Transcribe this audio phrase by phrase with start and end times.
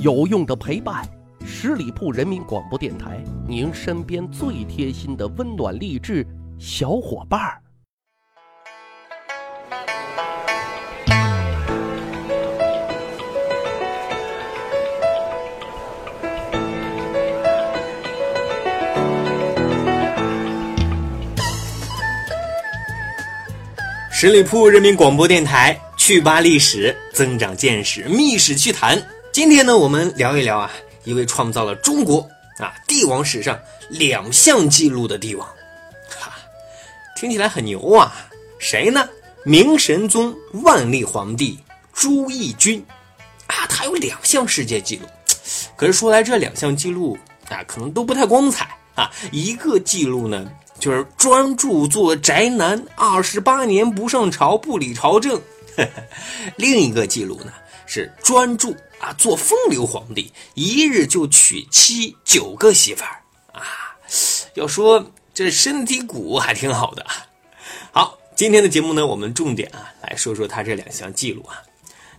[0.00, 1.08] 有用的陪伴，
[1.46, 6.24] 十里铺人民广播电台，您身边最贴心的温暖励志
[6.58, 7.62] 小伙伴儿。
[24.10, 29.02] 十里铺人民广播电台，趣吧历史，增长见识，密史趣谈。
[29.36, 30.72] 今天呢，我们聊一聊啊，
[31.04, 35.46] 一位创造了中国啊帝王史上两项记录的帝王，
[36.08, 36.32] 哈，
[37.14, 38.30] 听起来很牛啊！
[38.58, 39.06] 谁呢？
[39.44, 41.58] 明神宗万历皇帝
[41.92, 42.82] 朱翊钧
[43.46, 45.06] 啊，他有两项世界纪录。
[45.76, 47.18] 可是说来这两项记录
[47.50, 49.12] 啊，可能都不太光彩啊。
[49.32, 50.50] 一个记录呢。
[50.78, 55.38] 就是专注做宅男，二十八年不上朝，不理朝政。
[56.56, 57.52] 另一个记录呢
[57.86, 63.62] 是专注啊做风流皇帝，一日就娶妻九个媳妇儿啊。
[64.54, 67.06] 要说这身体骨还挺好的。
[67.92, 71.62] 好，今天的节目呢，我们重点啊来说说他这两项记录啊，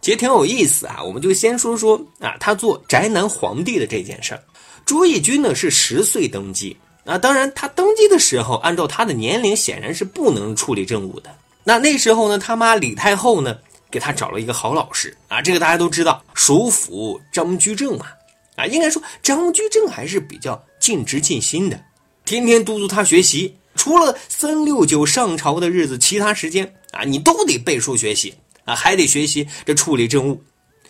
[0.00, 1.02] 其实挺有意思啊。
[1.02, 4.42] 我们就先说说啊他做宅男皇帝的这件事儿。
[4.84, 6.76] 朱翊钧呢是十岁登基。
[7.08, 11.32] 那当然，他登基的时候，按照他的年龄，显然是不能处理政务的。
[11.62, 13.56] 那那时候呢，他妈李太后呢，
[13.90, 18.06] 给他找了一个好老师啊，这个大家都知道，首辅张居正嘛。
[18.56, 21.78] 啊，应该说张居正还是比较尽职尽心的，
[22.24, 23.56] 天天督促他学习。
[23.74, 28.34] 除了三六九上朝的日子，其他时间啊，你都得背书学习
[28.64, 30.42] 啊，还得学习这处理政务。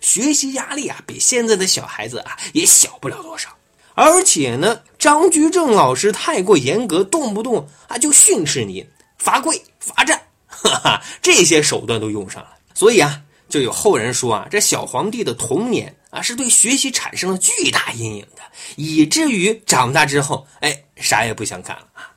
[0.00, 3.50] 学习压力啊，比现在的小孩子啊也小不了多少。
[3.94, 8.86] 而且呢，张居正老师太过严格，动不动啊就训斥你、
[9.18, 12.48] 罚跪、罚站，哈哈，这些手段都用上了。
[12.74, 18.42] 所以啊，就有后人说啊，这小皇帝的童年啊是对学习产生了巨大阴影的，
[18.76, 22.10] 以至于长大之后，哎，啥也不想干了啊。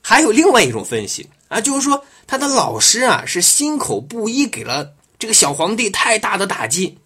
[0.00, 6.98] 还有另外一种分析啊，就是说他的老师啊是心口不一，给了这个小皇帝太大的打击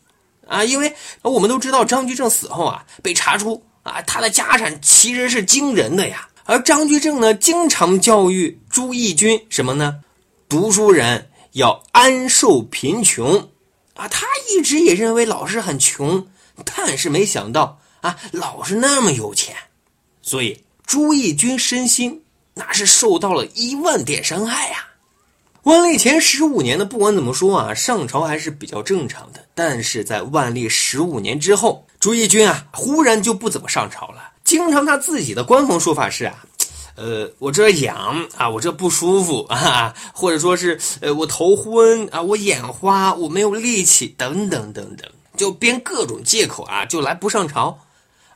[0.46, 3.62] 啊，因为我们都知道张居正死后啊被查出。
[3.82, 6.28] 啊，他的家产其实是惊人的呀。
[6.44, 9.98] 而张居正呢，经常教育朱翊钧什么呢？
[10.48, 13.50] 读书人要安受贫穷。
[13.94, 16.26] 啊，他一直也认为老师很穷，
[16.64, 19.54] 但是没想到啊，老师那么有钱。
[20.22, 22.22] 所以朱翊钧身心
[22.54, 24.88] 那是受到了一万点伤害呀。
[25.64, 29.46] 万历前十五年呢，不管怎么说啊，上朝还是比较正常的。
[29.54, 31.86] 但是在万历十五年之后。
[32.00, 34.32] 朱翊钧啊，忽然就不怎么上朝了。
[34.42, 36.44] 经常他自己的官方说法是啊，
[36.94, 47.78] 呃，我这痒啊，我这不舒服啊，或者说是呃，我头昏啊，我眼花，我没有力气，等等等等，就编各种借口啊，就来不上朝。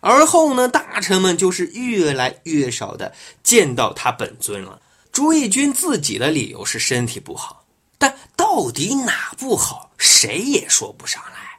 [0.00, 3.12] 而后呢，大臣们就是越来越少的
[3.42, 4.80] 见到他本尊了。
[5.12, 7.64] 朱翊钧自己的理由是身体不好，
[7.98, 11.58] 但到底哪不好，谁也说不上来。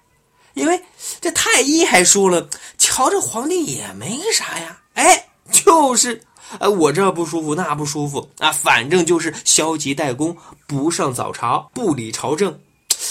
[0.53, 0.81] 因为
[1.19, 6.21] 这太医还说了，瞧这皇帝也没啥呀，哎，就是，
[6.59, 10.35] 呃，我这不舒服，那不舒服啊，反正就是消极怠工，
[10.65, 12.59] 不上早朝，不理朝政。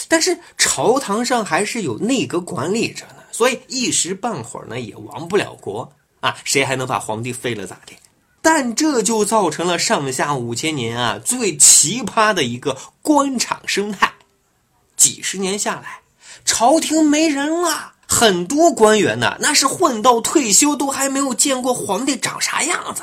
[0.08, 7.92] 但是朝堂上还是有内阁管理着呢，所以一时半会儿呢也亡不了国啊，谁还能把皇帝废了咋的？
[8.42, 14.12] 但这就造成了上下五千年啊最奇葩的一个官场生态，
[14.96, 16.00] 几十年下来。
[16.44, 23.02] 朝廷没人了，很多官员呢，那是混到退休都还没有见过皇帝长啥样子。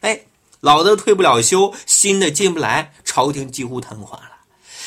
[0.00, 0.20] 哎，
[0.60, 4.32] 老的退不了休，新的进不来，朝廷几乎瘫痪了。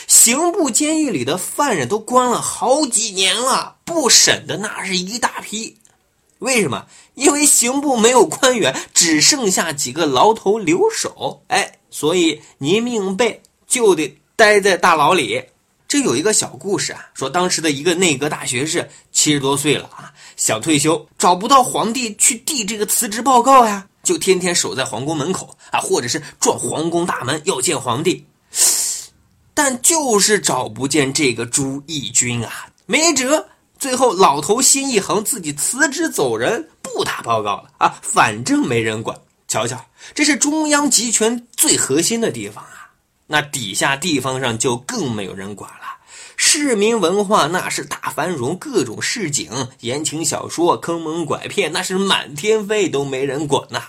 [0.07, 5.77] 刑部监狱里的犯人都关了好几年了，不审的那是一大批。
[6.39, 6.85] 为什么？
[7.15, 11.43] 因为刑部没有官员，只剩下几个牢头留守。
[11.47, 15.43] 哎，所以您命背就得待在大牢里。
[15.85, 28.25] 这有一个小故事啊，说当时的一个内阁大学士七十多岁了啊，想退休，找不到皇帝去递这个辞职报告呀，就天天守在皇宫门口啊，或者是撞皇宫大门要见皇帝，
[29.53, 33.47] 但就是找不见这个朱翊钧啊，没辙，
[33.77, 39.19] 最后老头心一横，自己辞职走人，不打报告了啊，反正没人管。
[39.47, 42.91] 瞧瞧，这是中央集权最核心的地方啊。
[43.25, 45.98] 那底下地方上就更没有人管了，
[46.41, 49.51] 市民文化那是大繁荣，各种市井
[49.81, 53.83] 言情小说、坑蒙拐骗那是满天飞，都没人管呐。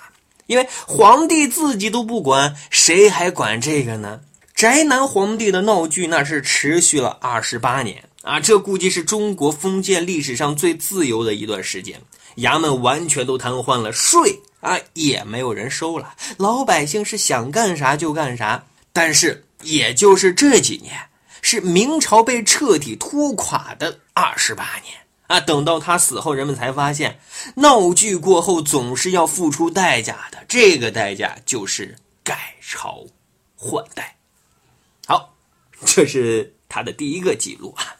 [0.47, 4.19] 因为皇帝自己都不管，谁还管这个呢？
[4.53, 12.03] 宅男皇帝的闹剧那是持续了二十八年啊，这估计是中国封建历史上最自由的一段时间，
[12.39, 18.65] 衙门完全都瘫痪了，税啊也没有人收了，老百姓是想干啥就干啥。
[18.93, 20.93] 但是，也就是这几年，
[21.43, 24.95] 是明朝被彻底拖垮的二十八年
[25.27, 25.41] 啊。
[25.41, 27.19] 等到他死后，人们才发现，
[27.57, 33.05] 闹剧过后总是要付出代价的，这个代价就是改朝
[33.57, 34.17] 换代。
[35.07, 35.35] 好，
[35.85, 37.97] 这是他的第一个记录啊。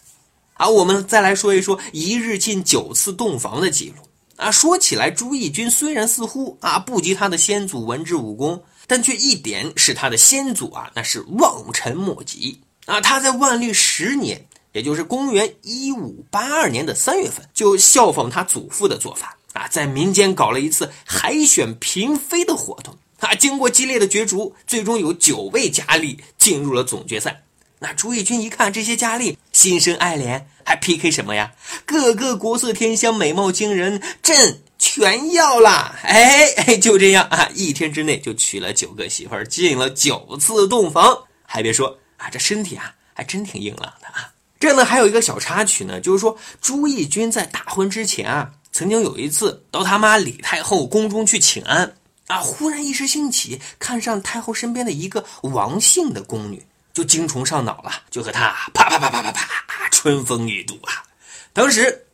[0.53, 4.07] 好，我们再来说一说一日进九次洞房的记录
[4.37, 4.51] 啊。
[4.51, 13.01] 说起来，朱翊钧虽然似乎啊不及他的先祖文治武功，但却一点使他的先祖啊那是望尘莫及啊。
[13.01, 23.35] 他在万历十年，也就是公元一五八二年的三月份，就效仿他祖父的做法啊，在民间搞了一次海选嫔妃的活动啊。
[23.35, 27.43] 经过激烈的角逐，最终有九位佳丽进入了总决赛。
[27.83, 31.53] 那朱翊钧一看这些佳丽，心生爱怜，还 PK 什么呀？
[31.87, 35.97] 个个国色天香，美貌惊人，朕全要了！
[36.03, 41.25] 哎哎，就这样啊，一天之内就娶了九个媳妇儿，进了九次洞房。
[41.43, 44.33] 还别说啊，这身体啊还真挺硬朗的啊。
[44.61, 51.97] 这呢还有一个小插曲呢，就是说朱翊钧在大婚之前啊，曾经有一次到他妈李太后宫中去请安
[52.27, 56.65] 啊，忽然一时兴起，看上太后身边的一个王姓的宫女。
[56.93, 61.07] 就精虫上脑了，就和她啪啪啪啪啪啪春风一度啊！
[61.53, 62.05] 当时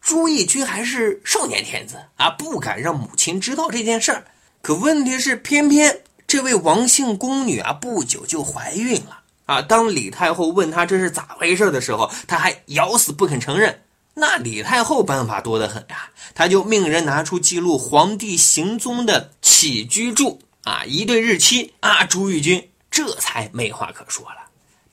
[0.00, 4.24] 朱翊钧还是少年天子啊，不敢让母亲知道这件事儿。
[4.62, 9.62] 可问题是，偏偏这位王姓宫女啊，不久就怀孕了啊！
[9.62, 13.82] 当李太后问他这是咋回事的时候，他还咬死不肯承认。
[14.14, 22.68] 那李太后办法多得很呀，他就命人拿出记录皇帝行踪的起居注啊，一对日期啊，朱翊钧。
[22.90, 24.36] 这才没话可说了。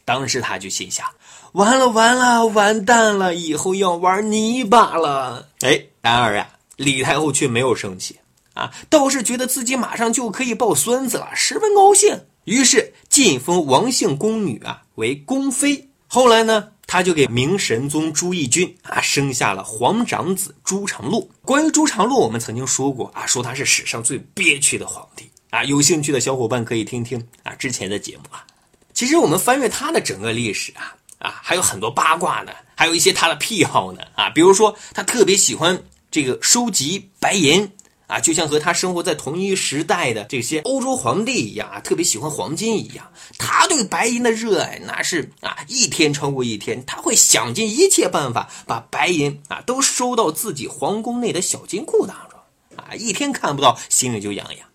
[0.04, 1.06] 当时他就心想：
[1.52, 5.48] 完了完了，完蛋了，以后要玩泥巴了。
[5.60, 8.18] 哎，然而啊，李太后却没有生气
[8.56, 12.20] 啊，倒是觉得自己马上就可以抱孙子了，十分高兴。
[12.46, 15.90] 于是晋封王姓宫女啊为宫妃。
[16.08, 21.28] 后来呢，他就给明神宗朱翊钧啊生下了皇长子朱常洛。
[21.42, 25.30] 关于朱常洛，我们曾经说过啊，说他是史上最憋屈的皇帝。
[25.50, 28.48] 啊，有兴趣的小伙伴可以听听啊之前的节目啊。
[28.94, 34.30] 其实我们翻阅他的整个历史啊啊，还有很多八卦呢，还有一些他的癖好呢啊。
[34.30, 35.78] 比如说，他特别喜欢
[36.10, 37.70] 这个收集白银
[38.12, 43.10] 啊，就像和他生活在同一时代的这些欧洲皇帝一样啊，特别喜欢黄金一样。
[43.38, 52.38] 他对白银的热爱那是啊一天超过一天，他会想尽一切办法把白银啊都收到自己皇宫内的小金库当中
[52.76, 54.68] 啊，一天看不到心里就痒痒。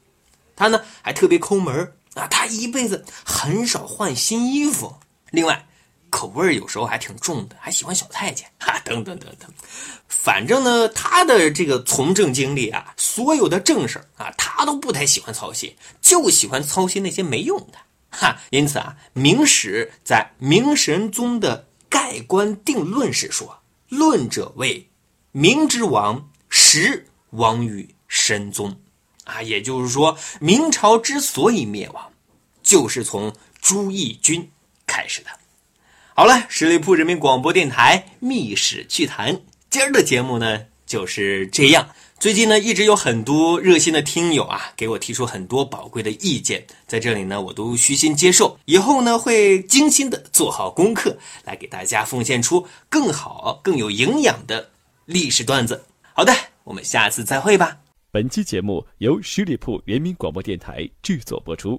[0.56, 4.94] 他呢还特别抠门啊，他一辈子很少换新衣服。
[5.30, 5.66] 另外，
[6.16, 9.50] 口味有时候还挺重的，还喜欢小太监 啊，等等等等。
[10.08, 17.78] 反正呢，他的这个从政经历啊，所有的正事啊，他都不太喜欢操心，就喜欢操心那些没用的
[18.08, 18.38] 哈。
[18.48, 23.58] 因此啊，《明史》在明神宗的盖棺定论时说
[23.90, 24.88] ：“论者谓
[25.32, 28.74] 明之亡，实亡于神宗。”
[29.24, 32.10] 啊，也就是说，明朝之所以灭亡，
[32.62, 34.48] 就是从朱翊钧
[34.86, 35.28] 开始的。
[36.18, 39.34] 好了，十里铺人民广播电台《秘史趣谈》
[39.68, 41.90] 今儿的节目呢就是这样。
[42.18, 48.58] 最近呢，一直有很多热心的听友啊，给我提出很多宝贵的意见，在这里呢，我都虚心接受。
[48.64, 54.70] 以后呢，会精心的做好功课，来给大家奉献出更好、更有营养的
[55.04, 55.84] 历史段子。
[56.14, 56.32] 好的，
[56.64, 57.76] 我们下次再会吧。
[58.10, 61.78] 本期节目由十里铺人民广播电台制作播出。